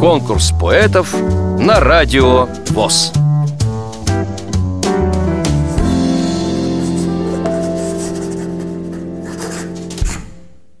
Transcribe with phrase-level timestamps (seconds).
[0.00, 1.12] Конкурс поэтов
[1.58, 3.12] на радио ВОЗ.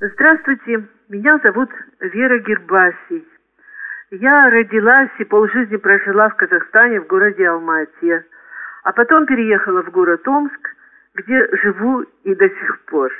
[0.00, 1.70] Здравствуйте, меня зовут
[2.00, 3.24] Вера Гербасий.
[4.10, 8.24] Я родилась и полжизни прожила в Казахстане, в городе Алмате,
[8.84, 10.76] а потом переехала в город Омск,
[11.14, 13.10] где живу и до сих пор.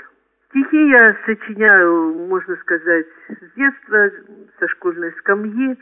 [0.50, 4.10] Стихи я сочиняю, можно сказать, с детства,
[4.58, 5.76] со школьной скамьи.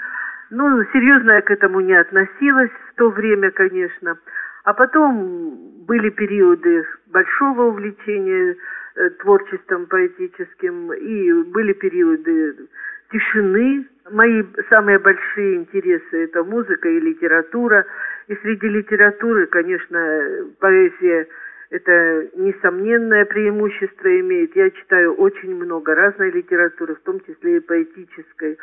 [0.51, 4.19] Ну, серьезно я к этому не относилась в то время, конечно.
[4.65, 8.57] А потом были периоды большого увлечения
[8.97, 12.69] э, творчеством поэтическим, и были периоды
[13.11, 13.87] тишины.
[14.11, 17.85] Мои самые большие интересы– это музыка и литература.
[18.29, 21.27] И среди литературы, конечно, поэзия–
[21.75, 24.55] это несомненное преимущество имеет.
[24.55, 28.57] Я читаю очень много разной литературы, в том числе и поэтической.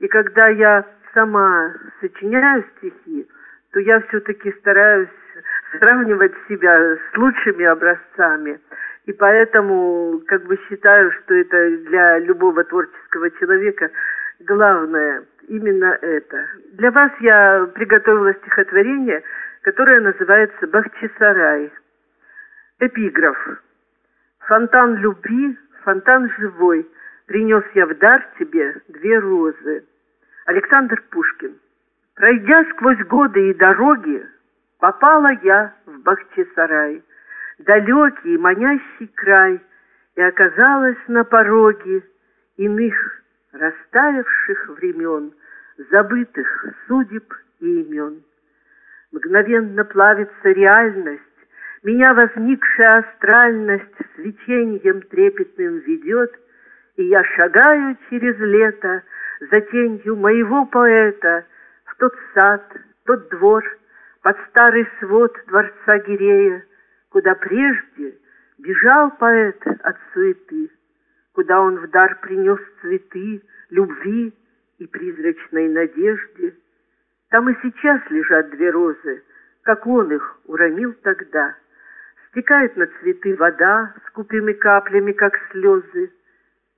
[0.00, 0.84] И когда я
[1.14, 3.28] сама сочиняю стихи,
[3.72, 5.08] то я все-таки стараюсь
[5.78, 8.58] сравнивать себя с лучшими образцами.
[9.04, 13.90] И поэтому как бы считаю, что это для любого творческого человека
[14.40, 16.44] главное именно это.
[16.72, 19.22] Для вас я приготовила стихотворение,
[19.62, 21.70] которое называется «Бахчисарай».
[22.78, 23.38] Эпиграф.
[24.40, 26.86] Фонтан любви, фонтан живой,
[27.26, 29.84] Принес я в дар тебе две розы.
[30.44, 31.58] Александр Пушкин.
[32.14, 34.26] Пройдя сквозь годы и дороги,
[34.78, 37.02] Попала я в Бахчисарай,
[37.60, 39.58] Далекий и манящий край,
[40.14, 42.04] И оказалась на пороге
[42.58, 45.32] Иных растаявших времен,
[45.90, 48.22] Забытых судеб и имен.
[49.12, 51.25] Мгновенно плавится реальность,
[51.86, 56.34] меня возникшая астральность свечением трепетным ведет,
[56.96, 59.02] И я шагаю через лето
[59.50, 61.46] за тенью моего поэта
[61.84, 62.64] В тот сад,
[63.04, 63.62] тот двор,
[64.22, 66.64] под старый свод дворца Гирея,
[67.10, 68.18] Куда прежде
[68.58, 70.70] бежал поэт от суеты,
[71.34, 74.34] Куда он в дар принес цветы, любви
[74.78, 76.54] и призрачной надежде.
[77.30, 79.22] Там и сейчас лежат две розы,
[79.62, 81.54] как он их уронил тогда—
[82.36, 86.12] Стекает на цветы вода скупыми каплями, как слезы.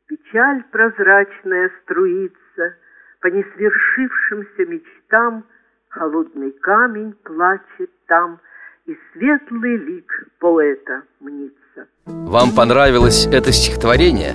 [0.07, 2.77] Печаль прозрачная струится
[3.21, 5.45] по несвершившимся мечтам,
[5.89, 8.39] Холодный камень плачет там,
[8.87, 11.89] и светлый лик поэта мнится.
[12.07, 14.35] Вам понравилось это стихотворение?